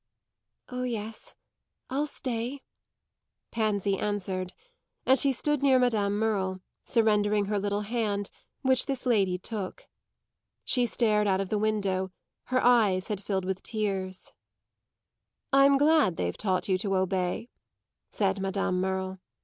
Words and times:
"Oh 0.69 0.81
yes, 0.81 1.35
I'll 1.91 2.07
stay," 2.07 2.61
Pansy 3.51 3.99
answered; 3.99 4.53
and 5.05 5.19
she 5.19 5.31
stood 5.31 5.61
near 5.61 5.77
Madame 5.77 6.17
Merle, 6.17 6.59
surrendering 6.83 7.45
her 7.45 7.59
little 7.59 7.81
hand, 7.81 8.31
which 8.63 8.87
this 8.87 9.05
lady 9.05 9.37
took. 9.37 9.85
She 10.65 10.87
stared 10.87 11.27
out 11.27 11.39
of 11.39 11.49
the 11.49 11.59
window; 11.59 12.09
her 12.45 12.63
eyes 12.63 13.09
had 13.09 13.21
filled 13.21 13.45
with 13.45 13.61
tears. 13.61 14.33
"I'm 15.53 15.77
glad 15.77 16.17
they've 16.17 16.35
taught 16.35 16.67
you 16.67 16.79
to 16.79 16.95
obey," 16.97 17.49
said 18.09 18.41
Madame 18.41 18.81
Merle. 18.81 19.19